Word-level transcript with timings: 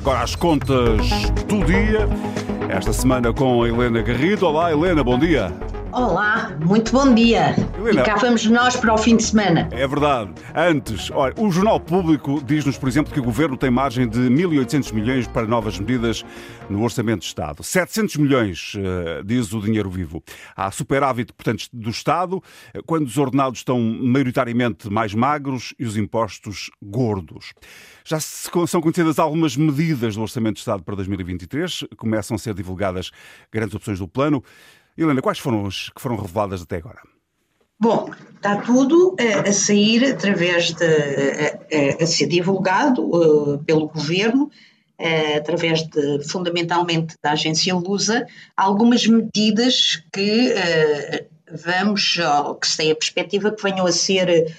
Agora 0.00 0.22
as 0.22 0.34
contas 0.34 1.10
do 1.46 1.62
dia. 1.62 2.08
Esta 2.70 2.90
semana 2.90 3.34
com 3.34 3.62
a 3.62 3.68
Helena 3.68 4.00
Garrido. 4.00 4.46
Olá, 4.46 4.72
Helena, 4.72 5.04
bom 5.04 5.18
dia. 5.18 5.52
Olá, 5.92 6.56
muito 6.64 6.92
bom 6.92 7.12
dia. 7.12 7.56
Helena, 7.76 8.02
e 8.02 8.04
cá 8.04 8.14
vamos 8.14 8.46
nós 8.46 8.76
para 8.76 8.94
o 8.94 8.98
fim 8.98 9.16
de 9.16 9.24
semana. 9.24 9.68
É 9.72 9.88
verdade. 9.88 10.30
Antes, 10.54 11.10
olha, 11.10 11.34
o 11.36 11.50
Jornal 11.50 11.80
Público 11.80 12.40
diz-nos, 12.44 12.78
por 12.78 12.88
exemplo, 12.88 13.12
que 13.12 13.18
o 13.18 13.24
Governo 13.24 13.56
tem 13.56 13.70
margem 13.70 14.08
de 14.08 14.20
1.800 14.20 14.92
milhões 14.92 15.26
para 15.26 15.48
novas 15.48 15.80
medidas 15.80 16.24
no 16.68 16.84
Orçamento 16.84 17.22
de 17.22 17.26
Estado. 17.26 17.64
700 17.64 18.16
milhões, 18.18 18.74
eh, 18.76 19.22
diz 19.24 19.52
o 19.52 19.60
Dinheiro 19.60 19.90
Vivo. 19.90 20.22
Há 20.54 20.70
superávit, 20.70 21.32
portanto, 21.32 21.66
do 21.72 21.90
Estado, 21.90 22.40
eh, 22.72 22.80
quando 22.86 23.06
os 23.06 23.18
ordenados 23.18 23.58
estão 23.58 23.80
maioritariamente 23.80 24.88
mais 24.88 25.12
magros 25.12 25.74
e 25.76 25.84
os 25.84 25.96
impostos 25.96 26.70
gordos. 26.80 27.52
Já 28.04 28.20
são 28.20 28.80
conhecidas 28.80 29.18
algumas 29.18 29.56
medidas 29.56 30.14
do 30.14 30.22
Orçamento 30.22 30.54
de 30.54 30.60
Estado 30.60 30.84
para 30.84 30.94
2023. 30.94 31.84
Começam 31.96 32.36
a 32.36 32.38
ser 32.38 32.54
divulgadas 32.54 33.10
grandes 33.52 33.74
opções 33.74 33.98
do 33.98 34.06
plano. 34.06 34.42
Helena, 34.96 35.22
quais 35.22 35.38
foram 35.38 35.66
as 35.66 35.88
que 35.88 36.00
foram 36.00 36.16
reveladas 36.16 36.62
até 36.62 36.76
agora? 36.76 37.00
Bom, 37.80 38.10
está 38.36 38.56
tudo 38.56 39.16
a, 39.18 39.48
a 39.48 39.52
sair 39.54 40.04
através 40.12 40.74
de. 40.74 40.84
a, 40.84 42.00
a, 42.00 42.04
a 42.04 42.06
ser 42.06 42.26
divulgado 42.26 43.02
uh, 43.02 43.58
pelo 43.64 43.88
governo, 43.88 44.50
uh, 45.00 45.38
através 45.38 45.82
de, 45.88 46.22
fundamentalmente, 46.28 47.16
da 47.22 47.32
agência 47.32 47.74
Lusa, 47.74 48.26
algumas 48.54 49.06
medidas 49.06 50.02
que 50.12 50.52
uh, 50.52 51.26
vamos, 51.64 52.18
que 52.60 52.68
se 52.68 52.76
tem 52.76 52.90
a 52.90 52.96
perspectiva 52.96 53.50
que 53.50 53.62
venham 53.62 53.86
a 53.86 53.92
ser 53.92 54.54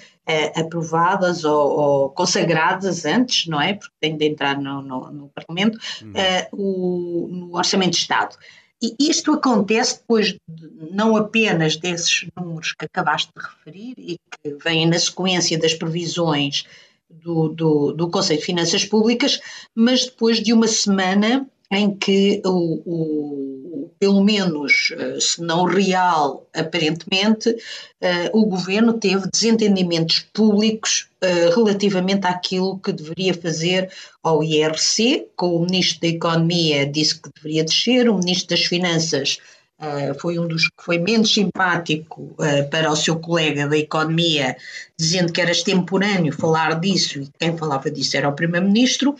aprovadas 0.56 1.42
ou, 1.44 1.80
ou, 1.80 2.10
consagradas 2.10 3.04
antes, 3.04 3.46
não 3.46 3.60
é? 3.60 3.74
Porque 3.74 3.94
tem 4.00 4.16
de 4.16 4.26
entrar 4.26 4.56
no, 4.56 4.82
no, 4.82 5.10
no 5.10 5.28
Parlamento, 5.28 5.78
hum. 6.02 6.12
o, 6.52 7.28
no 7.28 7.56
Orçamento 7.56 7.92
de 7.92 7.96
Estado. 7.96 8.36
E 8.82 8.96
isto 8.98 9.32
acontece 9.32 9.98
depois 9.98 10.32
de, 10.48 10.68
não 10.90 11.14
apenas 11.14 11.76
desses 11.76 12.26
números 12.36 12.72
que 12.72 12.84
acabaste 12.84 13.30
de 13.36 13.40
referir 13.40 13.94
e 13.96 14.18
que 14.18 14.54
vêm 14.64 14.86
na 14.86 14.98
sequência 14.98 15.56
das 15.56 15.72
previsões 15.72 16.64
do, 17.08 17.48
do, 17.48 17.92
do 17.92 18.10
Conselho 18.10 18.40
de 18.40 18.46
Finanças 18.46 18.84
Públicas, 18.84 19.40
mas 19.72 20.06
depois 20.06 20.42
de 20.42 20.52
uma 20.52 20.66
semana 20.66 21.48
em 21.72 21.94
que 21.94 22.42
o, 22.44 22.82
o, 22.84 23.90
pelo 23.98 24.22
menos, 24.22 24.92
eh, 24.92 25.18
se 25.18 25.40
não 25.40 25.64
real, 25.64 26.46
aparentemente, 26.54 27.56
eh, 27.98 28.30
o 28.34 28.44
governo 28.44 28.92
teve 28.92 29.26
desentendimentos 29.32 30.20
públicos 30.34 31.08
eh, 31.22 31.48
relativamente 31.48 32.26
àquilo 32.26 32.78
que 32.78 32.92
deveria 32.92 33.32
fazer 33.32 33.90
ao 34.22 34.44
IRC, 34.44 35.28
com 35.34 35.56
o 35.56 35.64
Ministro 35.64 36.02
da 36.02 36.08
Economia 36.08 36.86
disse 36.86 37.18
que 37.18 37.30
deveria 37.34 37.64
descer, 37.64 38.10
o 38.10 38.18
Ministro 38.18 38.48
das 38.54 38.66
Finanças 38.66 39.38
Uh, 39.82 40.16
foi 40.20 40.38
um 40.38 40.46
dos 40.46 40.68
que 40.68 40.80
foi 40.80 40.96
menos 40.96 41.34
simpático 41.34 42.22
uh, 42.38 42.70
para 42.70 42.88
o 42.88 42.94
seu 42.94 43.18
colega 43.18 43.66
da 43.66 43.76
economia, 43.76 44.56
dizendo 44.96 45.32
que 45.32 45.40
era 45.40 45.50
extemporâneo 45.50 46.32
falar 46.32 46.78
disso 46.78 47.18
e 47.18 47.28
quem 47.36 47.56
falava 47.56 47.90
disso 47.90 48.16
era 48.16 48.28
o 48.28 48.32
Primeiro-Ministro. 48.32 49.16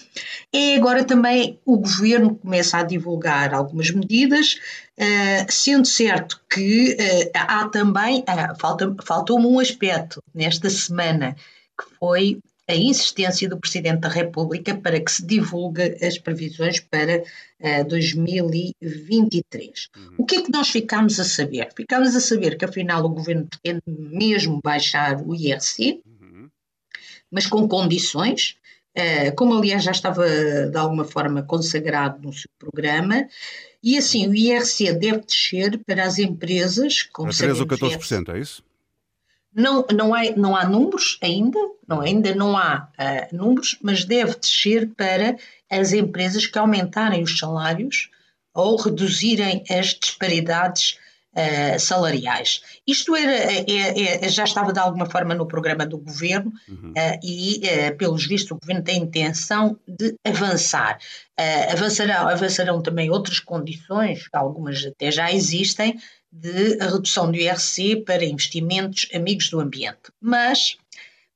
E 0.53 0.77
agora 0.77 1.03
também 1.03 1.59
o 1.67 1.79
governo 1.79 2.37
começa 2.37 2.79
a 2.79 2.85
divulgar 2.85 3.53
algumas 3.53 3.91
medidas, 3.91 4.61
uh, 4.97 5.51
sendo 5.51 5.85
certo 5.85 6.41
que 6.49 6.97
há 7.35 7.67
também, 7.69 8.23
falta, 8.61 8.95
faltou-me 9.05 9.47
um 9.47 9.59
aspecto 9.59 10.23
nesta 10.33 10.71
semana, 10.71 11.35
que 11.77 11.97
foi 11.99 12.39
a 12.69 12.75
insistência 12.75 13.49
do 13.49 13.59
Presidente 13.59 14.01
da 14.01 14.09
República 14.09 14.77
para 14.77 15.01
que 15.01 15.11
se 15.11 15.27
divulgue 15.27 15.97
as 16.05 16.19
previsões 16.19 16.79
para 16.79 17.19
uh, 17.19 17.25
eh, 17.59 17.85
2023. 17.85 19.89
Uhum. 19.97 20.15
O 20.19 20.25
que 20.25 20.37
é 20.37 20.43
que 20.43 20.53
nós 20.53 20.69
ficámos 20.69 21.19
a 21.19 21.25
saber? 21.25 21.69
Ficámos 21.77 22.15
a 22.15 22.21
saber 22.21 22.57
que 22.57 22.65
afinal 22.65 23.05
o 23.05 23.09
Governo 23.09 23.49
pretende 23.49 23.83
mesmo 23.87 24.61
baixar 24.63 25.21
o 25.21 25.35
IRC, 25.35 26.03
uhum. 26.07 26.49
mas 27.31 27.47
com 27.47 27.67
condições, 27.67 28.57
uh, 28.97 29.35
como 29.37 29.59
aliás 29.59 29.83
já 29.83 29.91
estava 29.91 30.25
de 30.25 30.79
alguma 30.79 31.05
forma 31.05 31.43
consagrado 31.43 32.23
no 32.23 32.33
seu 32.33 32.49
programa, 32.59 33.27
e 33.83 33.99
assim 33.99 34.29
o 34.29 34.35
IRC 34.35 34.93
deve 34.93 35.23
descer 35.23 35.83
para 35.85 36.05
as 36.05 36.19
empresas 36.19 37.03
com 37.03 37.29
13 37.29 37.61
ou 37.61 37.67
14%, 37.67 38.35
é 38.35 38.39
isso? 38.39 38.63
Não, 39.55 39.85
não, 39.93 40.15
há, 40.15 40.23
não 40.37 40.57
há 40.57 40.67
números 40.67 41.19
ainda, 41.23 41.59
não, 41.87 42.01
ainda 42.01 42.35
não 42.35 42.57
há 42.57 42.89
uh, 42.99 43.37
números, 43.37 43.79
mas 43.83 44.05
deve 44.05 44.35
descer 44.37 44.89
para 44.97 45.37
as 45.71 45.93
empresas 45.93 46.47
que 46.47 46.59
aumentarem 46.59 47.23
os 47.23 47.39
salários 47.39 48.09
ou 48.55 48.77
reduzirem 48.77 49.65
as 49.69 49.89
disparidades 49.89 50.99
uh, 51.33 51.79
salariais. 51.79 52.63
Isto 52.87 53.15
era, 53.17 53.33
é, 53.33 54.25
é, 54.25 54.29
já 54.29 54.45
estava 54.45 54.73
de 54.73 54.79
alguma 54.79 55.07
forma 55.07 55.35
no 55.35 55.47
programa 55.47 55.87
do 55.87 55.99
governo 55.99 56.53
uhum. 56.69 56.91
uh, 56.91 57.21
e, 57.23 57.61
pelos 57.99 58.27
vistos, 58.27 58.53
o 58.53 58.59
governo 58.59 58.83
tem 58.83 59.03
intenção 59.03 59.79
de 59.87 60.15
avançar. 60.25 60.99
avançarão, 61.71 62.29
avançarão 62.29 62.83
também 62.83 63.11
outras 63.11 63.41
condições, 63.41 64.29
algumas 64.33 64.85
até 64.85 65.11
já 65.11 65.33
existem, 65.33 65.99
de 66.31 66.79
redução 66.79 67.31
do 67.31 67.37
IRC 67.37 68.05
para 68.07 68.25
investimentos 68.25 69.07
amigos 69.15 69.51
do 69.51 69.61
ambiente. 69.61 70.11
Mas 70.21 70.77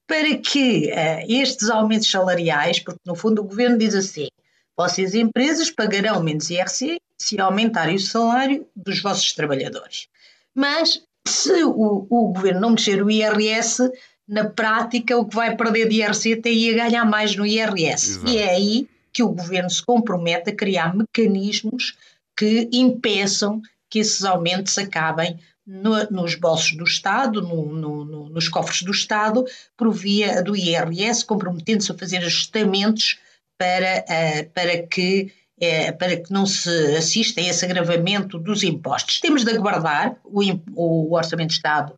para 0.06 0.38
que 0.38 0.90
uh, 0.92 1.26
estes 1.28 1.68
aumentos 1.68 2.10
salariais, 2.10 2.78
porque 2.78 3.00
no 3.04 3.16
fundo 3.16 3.42
o 3.42 3.44
governo 3.44 3.76
diz 3.76 3.94
assim: 3.94 4.28
vocês 4.76 5.14
empresas 5.14 5.70
pagarão 5.70 6.22
menos 6.22 6.48
IRC 6.48 6.98
se 7.20 7.40
aumentarem 7.40 7.96
o 7.96 8.00
salário 8.00 8.66
dos 8.74 9.00
vossos 9.00 9.32
trabalhadores. 9.32 10.08
Mas 10.54 11.02
se 11.26 11.64
o, 11.64 12.06
o 12.08 12.32
governo 12.32 12.60
não 12.60 12.70
mexer 12.70 13.02
o 13.02 13.10
IRS, 13.10 13.90
na 14.28 14.48
prática 14.48 15.16
o 15.16 15.26
que 15.26 15.36
vai 15.36 15.56
perder 15.56 15.88
de 15.88 16.02
IRC 16.02 16.34
até 16.34 16.50
ia 16.50 16.74
ganhar 16.74 17.04
mais 17.04 17.36
no 17.36 17.46
IRS. 17.46 18.10
Exato. 18.10 18.28
E 18.28 18.38
é 18.38 18.50
aí 18.50 18.88
que 19.12 19.22
o 19.22 19.28
governo 19.28 19.70
se 19.70 19.82
compromete 19.82 20.50
a 20.50 20.54
criar 20.54 20.94
mecanismos 20.94 21.96
que 22.36 22.68
impeçam 22.72 23.62
que 23.88 24.00
esses 24.00 24.24
aumentos 24.24 24.76
acabem 24.76 25.38
no, 25.66 26.04
nos 26.10 26.34
bolsos 26.34 26.76
do 26.76 26.84
Estado, 26.84 27.40
no, 27.40 27.74
no, 27.74 28.28
nos 28.28 28.48
cofres 28.48 28.82
do 28.82 28.92
Estado, 28.92 29.44
por 29.76 29.90
via 29.92 30.42
do 30.42 30.54
IRS, 30.54 31.24
comprometendo-se 31.24 31.90
a 31.90 31.98
fazer 31.98 32.18
ajustamentos 32.18 33.18
para, 33.58 34.04
uh, 34.04 34.50
para, 34.50 34.86
que, 34.86 35.32
uh, 35.60 35.98
para 35.98 36.16
que 36.16 36.32
não 36.32 36.46
se 36.46 36.68
assista 36.96 37.40
a 37.40 37.44
esse 37.44 37.64
agravamento 37.64 38.38
dos 38.38 38.62
impostos. 38.62 39.20
Temos 39.20 39.44
de 39.44 39.50
aguardar, 39.50 40.16
o, 40.24 40.40
o 40.74 41.14
Orçamento 41.14 41.48
de 41.48 41.54
Estado 41.54 41.94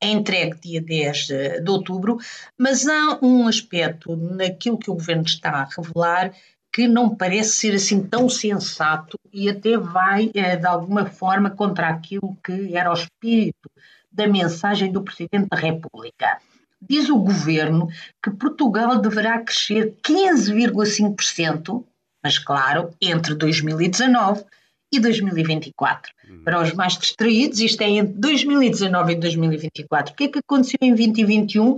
é 0.00 0.08
entregue 0.08 0.60
dia 0.60 0.82
10 0.82 1.26
de 1.62 1.70
outubro, 1.70 2.18
mas 2.58 2.86
há 2.86 3.18
um 3.22 3.48
aspecto 3.48 4.16
naquilo 4.16 4.78
que 4.78 4.90
o 4.90 4.94
Governo 4.94 5.22
está 5.22 5.50
a 5.50 5.64
revelar 5.64 6.32
que 6.74 6.88
não 6.88 7.14
parece 7.14 7.50
ser 7.50 7.74
assim 7.76 8.02
tão 8.02 8.28
sensato 8.28 9.16
e 9.32 9.48
até 9.48 9.78
vai, 9.78 10.32
eh, 10.34 10.56
de 10.56 10.66
alguma 10.66 11.06
forma, 11.06 11.48
contra 11.48 11.86
aquilo 11.86 12.36
que 12.44 12.76
era 12.76 12.90
o 12.90 12.94
espírito 12.94 13.70
da 14.10 14.26
mensagem 14.26 14.90
do 14.90 15.04
Presidente 15.04 15.46
da 15.48 15.56
República. 15.56 16.38
Diz 16.82 17.08
o 17.08 17.16
governo 17.16 17.86
que 18.20 18.28
Portugal 18.32 18.98
deverá 18.98 19.38
crescer 19.38 19.94
15,5%, 20.02 21.84
mas 22.24 22.38
claro, 22.38 22.90
entre 23.00 23.34
2019 23.34 24.42
e 24.90 24.98
2024. 24.98 26.10
Hum. 26.28 26.40
Para 26.42 26.62
os 26.62 26.72
mais 26.72 26.96
distraídos, 26.96 27.60
isto 27.60 27.82
é 27.82 27.90
entre 27.90 28.14
2019 28.14 29.12
e 29.12 29.16
2024. 29.16 30.12
O 30.12 30.16
que 30.16 30.24
é 30.24 30.28
que 30.28 30.38
aconteceu 30.38 30.78
em 30.80 30.94
2021? 30.94 31.76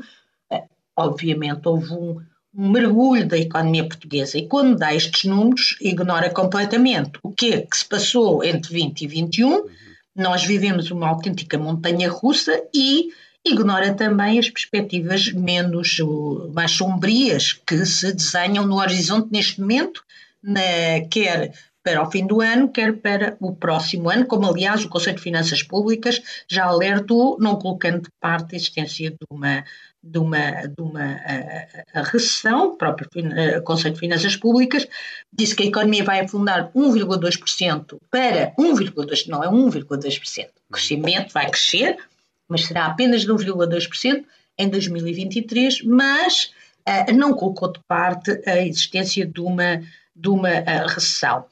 Eh, 0.52 0.62
obviamente 0.96 1.66
houve 1.66 1.92
um, 1.92 2.20
um 2.54 2.70
mergulho 2.70 3.26
da 3.26 3.36
economia 3.36 3.88
portuguesa 3.88 4.38
e 4.38 4.46
quando 4.46 4.76
dá 4.76 4.94
estes 4.94 5.24
números 5.24 5.76
ignora 5.80 6.30
completamente 6.30 7.18
o 7.22 7.32
que 7.32 7.52
é 7.52 7.60
que 7.62 7.76
se 7.76 7.84
passou 7.84 8.44
entre 8.44 8.72
20 8.72 9.00
e 9.02 9.06
21, 9.08 9.48
uhum. 9.48 9.66
nós 10.14 10.44
vivemos 10.44 10.90
uma 10.90 11.08
autêntica 11.08 11.58
montanha 11.58 12.08
russa 12.08 12.62
e 12.72 13.10
ignora 13.44 13.94
também 13.94 14.38
as 14.38 14.50
perspectivas 14.50 15.32
menos, 15.32 15.98
mais 16.52 16.72
sombrias 16.72 17.52
que 17.52 17.84
se 17.86 18.12
desenham 18.12 18.66
no 18.66 18.76
horizonte 18.76 19.28
neste 19.30 19.60
momento, 19.60 20.02
na, 20.46 21.06
quer 21.10 21.52
para 21.82 22.02
o 22.02 22.10
fim 22.10 22.26
do 22.26 22.40
ano, 22.40 22.68
quer 22.68 22.94
para 22.94 23.36
o 23.40 23.54
próximo 23.54 24.10
ano, 24.10 24.26
como 24.26 24.46
aliás 24.46 24.84
o 24.84 24.88
Conselho 24.88 25.16
de 25.16 25.22
Finanças 25.22 25.62
Públicas 25.62 26.20
já 26.48 26.64
alertou, 26.64 27.36
não 27.40 27.56
colocando 27.56 28.02
de 28.02 28.08
parte 28.20 28.54
a 28.54 28.56
existência 28.56 29.10
de 29.10 29.26
uma 29.30 29.64
de 30.02 30.18
uma, 30.18 30.66
de 30.68 30.80
uma 30.80 31.02
a, 31.02 32.00
a 32.00 32.02
recessão, 32.02 32.68
o 32.68 32.76
próprio 32.76 33.08
Conselho 33.64 33.94
de 33.94 34.00
Finanças 34.00 34.36
Públicas 34.36 34.86
disse 35.32 35.56
que 35.56 35.64
a 35.64 35.66
economia 35.66 36.04
vai 36.04 36.20
afundar 36.20 36.70
1,2% 36.72 37.98
para 38.08 38.52
1,2%, 38.56 39.26
não 39.26 39.42
é 39.42 39.48
1,2%. 39.48 40.48
O 40.68 40.72
crescimento 40.72 41.32
vai 41.32 41.50
crescer, 41.50 41.96
mas 42.48 42.66
será 42.66 42.86
apenas 42.86 43.22
de 43.22 43.28
1,2% 43.28 44.24
em 44.58 44.68
2023, 44.68 45.82
mas 45.82 46.52
não 47.14 47.34
colocou 47.34 47.72
de 47.72 47.80
parte 47.88 48.40
a 48.46 48.64
existência 48.64 49.26
de 49.26 49.40
uma 49.40 49.82
de 50.16 50.28
uma 50.28 50.48
recessão. 50.48 51.44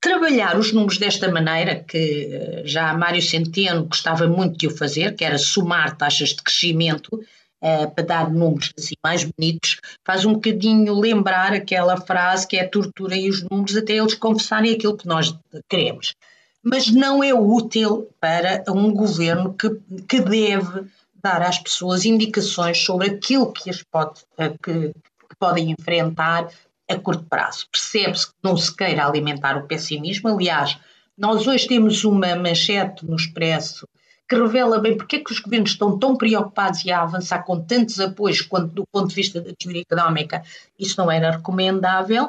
Trabalhar 0.00 0.58
os 0.58 0.72
números 0.72 0.98
desta 0.98 1.30
maneira, 1.30 1.76
que 1.76 2.62
já 2.64 2.92
Mário 2.94 3.22
Centeno 3.22 3.84
gostava 3.84 4.26
muito 4.26 4.58
de 4.58 4.66
o 4.66 4.76
fazer, 4.76 5.14
que 5.14 5.24
era 5.24 5.38
somar 5.38 5.96
taxas 5.96 6.30
de 6.30 6.42
crescimento, 6.42 7.20
uh, 7.62 7.90
para 7.94 8.04
dar 8.04 8.30
números 8.30 8.72
assim 8.76 8.94
mais 9.02 9.24
bonitos, 9.24 9.78
faz 10.04 10.24
um 10.24 10.34
bocadinho 10.34 10.98
lembrar 10.98 11.52
aquela 11.52 11.96
frase 11.96 12.46
que 12.46 12.56
é 12.56 12.64
tortura 12.66 13.16
e 13.16 13.30
os 13.30 13.42
números 13.42 13.76
até 13.76 13.94
eles 13.94 14.14
confessarem 14.14 14.74
aquilo 14.74 14.96
que 14.96 15.06
nós 15.06 15.34
queremos. 15.68 16.14
Mas 16.62 16.88
não 16.90 17.22
é 17.22 17.32
útil 17.32 18.08
para 18.20 18.64
um 18.68 18.92
governo 18.92 19.54
que, 19.54 19.70
que 20.08 20.20
deve 20.20 20.84
dar 21.22 21.42
às 21.42 21.58
pessoas 21.58 22.04
indicações 22.04 22.78
sobre 22.78 23.08
aquilo 23.08 23.52
que 23.52 23.70
as 23.70 23.82
pode, 23.82 24.20
que, 24.62 24.88
que 24.88 25.36
podem 25.38 25.70
enfrentar 25.70 26.48
a 26.92 26.98
curto 26.98 27.24
prazo. 27.24 27.66
Percebe-se 27.70 28.26
que 28.28 28.34
não 28.42 28.56
se 28.56 28.74
queira 28.74 29.06
alimentar 29.06 29.56
o 29.56 29.66
pessimismo. 29.66 30.28
Aliás, 30.28 30.78
nós 31.16 31.46
hoje 31.46 31.66
temos 31.66 32.04
uma 32.04 32.34
manchete 32.36 33.04
no 33.04 33.16
Expresso 33.16 33.86
que 34.28 34.36
revela 34.36 34.78
bem 34.78 34.96
porque 34.96 35.16
é 35.16 35.18
que 35.20 35.30
os 35.30 35.40
governos 35.40 35.72
estão 35.72 35.98
tão 35.98 36.16
preocupados 36.16 36.84
e 36.84 36.90
a 36.90 37.02
avançar 37.02 37.44
com 37.44 37.60
tantos 37.60 38.00
apoios 38.00 38.40
quanto 38.40 38.72
do 38.72 38.86
ponto 38.90 39.08
de 39.08 39.14
vista 39.14 39.42
da 39.42 39.52
teoria 39.52 39.82
económica 39.82 40.42
isso 40.78 40.98
não 40.98 41.10
era 41.10 41.32
recomendável, 41.32 42.24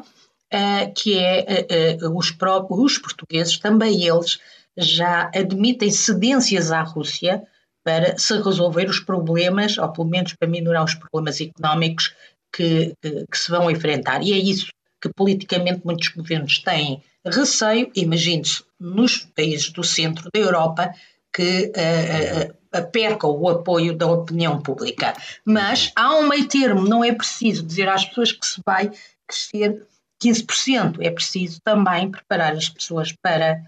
uh, 0.53 0.93
que 0.95 1.17
é 1.17 1.65
uh, 2.01 2.07
uh, 2.07 2.17
os, 2.17 2.29
próprios, 2.29 2.79
os 2.79 2.97
portugueses, 2.97 3.57
também 3.57 4.05
eles, 4.05 4.39
já 4.75 5.29
admitem 5.33 5.91
cedências 5.91 6.71
à 6.71 6.81
Rússia 6.81 7.43
para 7.83 8.17
se 8.17 8.35
resolver 8.41 8.89
os 8.89 8.99
problemas, 8.99 9.77
ou 9.77 9.87
pelo 9.89 10.07
menos 10.07 10.33
para 10.33 10.47
minorar 10.47 10.83
os 10.83 10.95
problemas 10.95 11.39
económicos 11.39 12.13
que, 12.53 12.93
que, 13.01 13.25
que 13.29 13.37
se 13.37 13.49
vão 13.49 13.69
enfrentar. 13.69 14.21
E 14.21 14.31
é 14.31 14.37
isso 14.37 14.67
que 15.01 15.09
politicamente 15.09 15.81
muitos 15.83 16.07
governos 16.09 16.59
têm 16.59 17.03
receio, 17.25 17.91
imagine-se, 17.95 18.63
nos 18.79 19.17
países 19.35 19.69
do 19.71 19.83
centro 19.83 20.29
da 20.33 20.39
Europa, 20.39 20.93
que 21.33 21.71
uh, 21.75 22.79
uh, 22.79 22.91
percam 22.91 23.31
o 23.31 23.49
apoio 23.49 23.97
da 23.97 24.07
opinião 24.07 24.61
pública. 24.61 25.13
Mas 25.43 25.91
há 25.95 26.15
um 26.15 26.27
meio 26.27 26.47
termo, 26.47 26.87
não 26.87 27.03
é 27.03 27.13
preciso 27.13 27.63
dizer 27.63 27.89
às 27.89 28.05
pessoas 28.05 28.31
que 28.31 28.45
se 28.45 28.61
vai 28.65 28.91
crescer 29.27 29.85
15%, 30.23 30.97
é 31.01 31.09
preciso 31.09 31.59
também 31.63 32.09
preparar 32.09 32.53
as 32.53 32.69
pessoas 32.69 33.11
para 33.21 33.61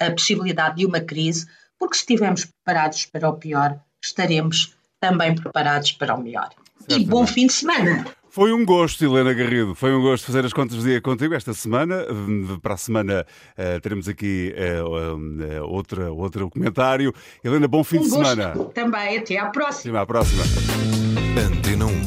a 0.00 0.10
possibilidade 0.10 0.76
de 0.76 0.86
uma 0.86 1.00
crise, 1.00 1.46
porque 1.78 1.94
se 1.94 2.00
estivermos 2.00 2.44
preparados 2.44 3.06
para 3.06 3.28
o 3.28 3.36
pior, 3.36 3.78
estaremos 4.02 4.74
também 5.00 5.34
preparados 5.34 5.92
para 5.92 6.14
o 6.14 6.22
melhor. 6.22 6.50
E 6.88 7.04
bom 7.04 7.26
fim 7.26 7.46
de 7.46 7.52
semana! 7.52 8.04
Foi 8.32 8.50
um 8.50 8.64
gosto, 8.64 9.04
Helena 9.04 9.34
Garrido. 9.34 9.74
Foi 9.74 9.94
um 9.94 10.00
gosto 10.00 10.24
fazer 10.24 10.42
as 10.42 10.54
contas 10.54 10.78
do 10.78 10.82
dia 10.82 11.02
contigo 11.02 11.34
esta 11.34 11.52
semana. 11.52 12.02
Para 12.62 12.72
a 12.72 12.76
semana 12.78 13.26
uh, 13.58 13.80
teremos 13.82 14.08
aqui 14.08 14.54
uh, 14.56 15.18
uh, 15.18 15.68
outra, 15.68 16.10
outro 16.10 16.48
comentário. 16.48 17.12
Helena, 17.44 17.68
bom 17.68 17.84
fim 17.84 17.98
um 17.98 18.02
de 18.02 18.08
semana. 18.08 18.54
Também. 18.72 19.18
Até 19.18 19.36
à 19.36 19.50
próxima. 19.50 19.98
Até 19.98 20.02
à 20.02 20.06
próxima. 20.06 20.44
Antena 21.38 21.84
1. 21.84 22.01